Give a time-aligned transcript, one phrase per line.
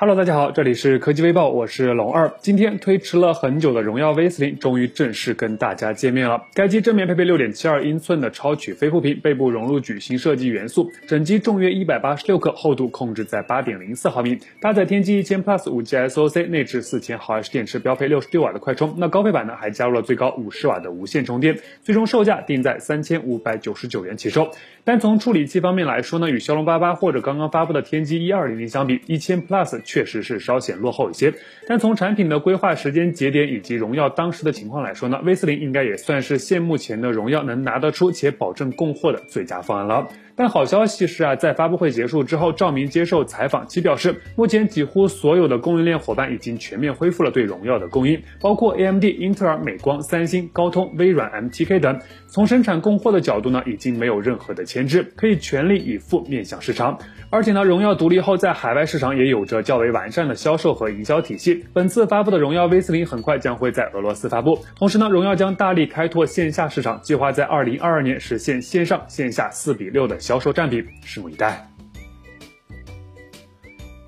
[0.00, 2.32] Hello，大家好，这里是科技微报，我是龙二。
[2.38, 6.40] 今天推迟了很久的荣耀 V 四零终于正式跟大家见面了。
[6.54, 18.94] 该机正面配备六点七二英寸的超曲飞幅屏，背部融入矩形设计元素，整机重约一百八十六克，厚度控制在八点零四毫米，搭载天玑一千 Plus 五 G SoC，内置四千毫安时电池，标配六十六瓦的快充。
[18.98, 24.48] 那高配版呢，还加入了最高五十瓦的无线充电，最终售价定在三千五百九十九元起售。
[24.84, 31.32] 单从处理器方面来说呢，与骁龙八八或者刚刚发布的天玑一二零零相比，一千 Plus 确实是稍显落后一些。
[31.66, 40.08] 但从产品的规划时间节点以及荣耀当时的情况来说呢，V 四零应该也算是现目前的荣耀能拿得出且保证供货的最佳方案了。
[40.36, 51.98] 但好消息是啊，在发布会结束之后，赵明接受采访其表示，目前几乎所有的供应链伙伴已经全面恢复了对荣耀的供应，包括 AMD、英特尔、美光、三星、高通、微软、MTK 等。
[52.28, 56.96] 从生产供货的角度呢，已经没有任何的牵制，可以全力以赴面向市场。
[57.30, 61.64] 而且呢，荣耀独立后在海外市场也有着较为完善的销售和营销体系。
[61.72, 71.77] 本次发布的荣耀 V 四零很快将会在俄罗斯发布，同时呢，荣耀将大力开拓线下市场，计划在二零二二年实现线上线下四比六的销售占比，拭目以待。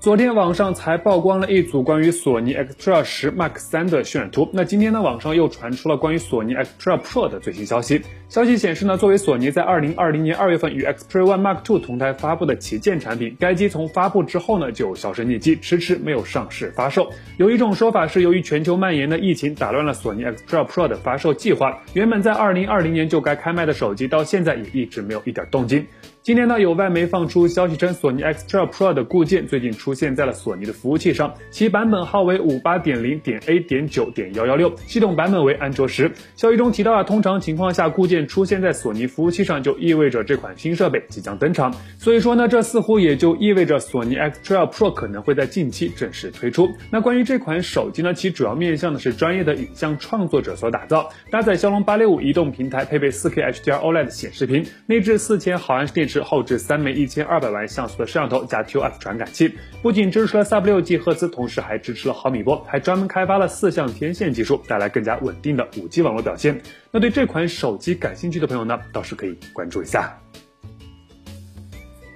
[0.01, 8.01] 昨天网上才曝光了一组关于索尼 Xperia 十 Mark 三的渲染图，那今天呢，网上又传出了关于索尼 Xtra Pro 的最新消息。
[8.27, 17.07] 消息显示呢，作为索尼在二零二零年二月份与 Xperia One Mark Two 同台发布的旗舰产品，该机从发布之后呢就销声匿迹，迟迟没有上市发售。
[17.37, 25.85] 有一种说法是，由于全球蔓延的疫情打乱了索尼 Xtra Pro 的发售计划，原本在二零二零年就该开卖的手机，到现在也一直没有一点动静。
[26.23, 36.11] 今天呢，有外媒放出消息称，索尼 Xperia Pro 的固件最近出现在了索尼的服务器上，其版本号为五八点零点 A 点九点幺幺六，系统版本为安卓十。
[36.35, 41.73] 消息中提到啊，通常情况下，固件出现在索尼服务器上，就意味着这款新设备即将登场。
[41.97, 46.69] 所以说呢，这似乎也就意味着索尼 Xperia Pro 可能会在近期正式推出。
[46.91, 56.10] 那关于这款手机呢，其主要面向的是专业的影像创作者所打造，搭载骁龙八六五移动平台，配备四 K HDR OLED 显示屏，内置四千毫安时电池。
[56.11, 66.61] 是后置三枚一千二百万像素的摄像头加 QF 传感器，不仅支持了 Sub 六 G 赫兹，同时还支持了毫米波，还专门开发了四项天线技术，带来更加稳定的五 G 网络表现。
[66.91, 70.19] 那对这款手机感兴趣的朋友呢，倒是可以关注一下。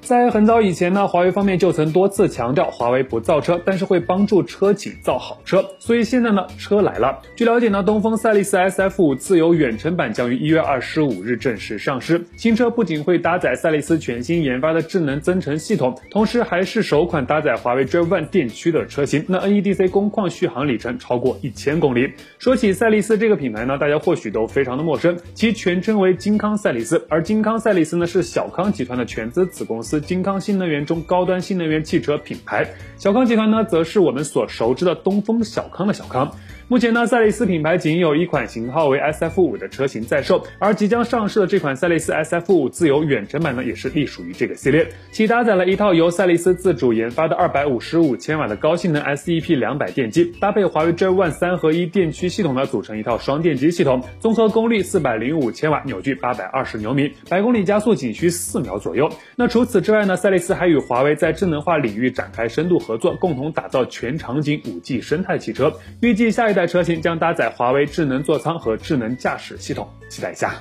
[0.05, 5.65] 在很早以前呢，华为方面就曾多次强调，华为不造车，但是会帮助车企造好车。
[5.79, 7.19] 所以现在呢，车来了。
[7.35, 12.23] 据了解呢，东风赛力斯 SF 五自由远程版将于一月二十五日正式上市。
[12.37, 19.25] 新车不仅会搭载赛力斯全新研发的智能增程系统，同时还是首款搭载华为 Drive One 电驱的车型。
[19.27, 22.13] 那 NEDC 工况续航里程超过一千公里。
[22.37, 29.94] 说起赛力斯这个品牌呢，大家或许都非常的陌生，其全称为金康赛力斯，而金康赛力斯呢是小康集团的全资子公司。
[29.99, 32.67] 金康新能源中高端新能源汽车品牌，
[32.97, 36.35] 小康集团呢，则是我们所熟知的东风小康的小康。
[36.67, 44.87] 目前呢，赛力斯品牌仅有一款型号为 SF 五的车型在售，而即将上市的这款赛力斯 SF 五自由远程版呢，也是隶属于这个系列。
[45.11, 59.07] 其搭载了一套由赛力斯自主研发的二百五十五千瓦的高性能 SEP 两百电机，搭配华为 Drive One 三合一电驱系统呢，组成一套双电机系统，综合功率四百零五千瓦，扭矩八百二十牛米，百公里加速仅需四秒左右。
[59.35, 65.71] 那除此之外呢，赛力斯还与华为在智能化领域展开深度合作，共同打造全场景五 G 生态汽车。
[66.01, 70.55] 预计下一代车型将搭载华为智能座舱和智能驾驶系统，期待一下。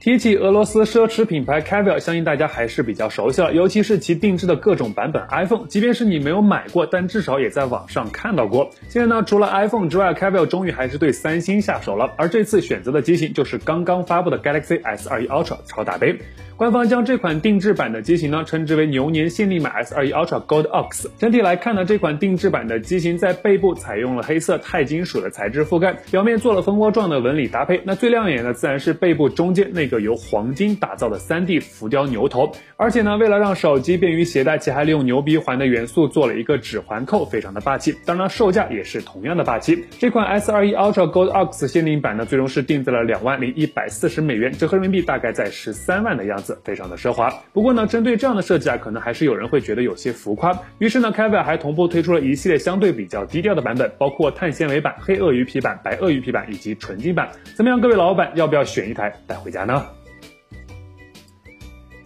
[0.00, 8.68] 提起俄罗斯奢侈品牌 Caviar，相信大家还是比较熟悉了，尤其是其定制的各种版本 iPhone，即便是你没有买过，但至少也在网上看到过。
[8.88, 16.18] 现在呢，除了 iPhone 之外，Caviar 终于还是对三星下手了，而这次选择的机型就是刚刚发布的 Galaxy S21 Ultra 超大杯。
[16.62, 21.08] 官方将这款定制版的机型呢称之为牛年限定版 S21 Ultra Gold Ox。
[21.18, 27.82] 整体来看呢，这款定制版的机型在背部采用了黑色钛金属的材质覆盖，表面做了蜂窝状的纹理搭配。
[27.84, 32.52] 那最亮眼的自然是背部中间那个由黄金打造的 3D 浮雕牛头。
[32.76, 37.92] 而且呢，为了让手机便于携带，其还利用牛鼻环的元素做了一个指环扣，非常的霸气。
[38.06, 39.84] 当然，售价也是同样的霸气。
[39.98, 46.51] 这款 S21 Ultra Gold Ox 限定版呢，最终是定在了两万零一百四十美元，折合人民币大概在十三万的样子。
[46.64, 50.56] 非常的奢华，不过呢，针对这样的设计啊，可能还是有人会觉得有些浮夸。
[50.78, 57.28] 于是呢 c a v i a 还同步推出了一系列相对比较低调的版本，包括碳纤维版、黑鳄鱼皮版、白鳄鱼皮版以及纯金版。
[57.54, 59.84] 怎么样，各位老板要不要选一台带回家呢？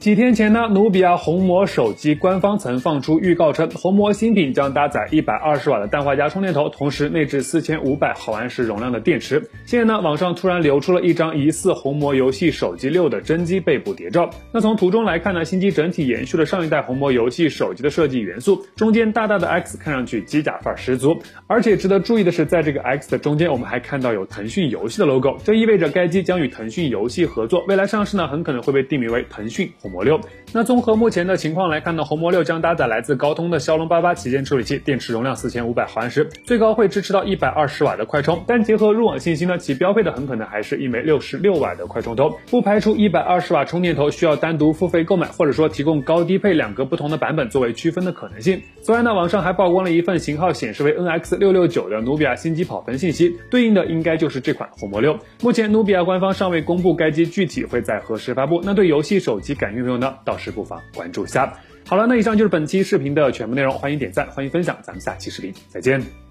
[0.07, 9.51] 几天前呢，努比亚红魔手机官方曾放出预告称，红魔新品将搭载一百二十瓦的氮化镓充电头，同时内置四千五百毫安时容量的电池。
[9.65, 14.31] 现在呢，网上突然流出了一张疑似红魔游戏手机六的真机背部谍照。
[14.53, 21.21] 那从图中来看呢，新机整体延续了上一代红魔游戏手机的设计元素，中间大大的 X 看上去机甲范儿十足。
[21.49, 30.21] 而且值得注意的是，在这个 X 的中间，我们还看到有腾讯游戏的 logo，这意味着该机将与腾讯游戏合作，未来上市呢，很可能会被定名为腾讯红魔魔六。
[30.53, 38.43] 那综合目前的情况来看呢，红魔六将搭载来自高通的骁龙八八旗舰处理器，电池容量四千五百毫安时，最高会支持到一百二十瓦的快充。
[38.47, 48.61] 但结合入网信息呢，其标配的很可能还是一枚六十六瓦的快充头，不排除一百二十瓦充电头需要单独付费购买，或者说提供高低配两个不同的版本作为区分的可能性。
[48.83, 55.19] 此外呢，网上还曝光了一份型号显示为 NX 六六九的努比亚新机跑分信息，对应的应该就是这款红魔六。
[55.43, 58.61] 目前努比亚官方尚未公布该机具体会在何时发布。
[58.65, 61.57] 那对游戏手机感兴趣的朋友呢，倒是不妨关注一下。
[61.87, 66.26] 好了，那以上就是本期视频的全部内容，欢迎点赞，欢迎分享，咱们下期视频再见。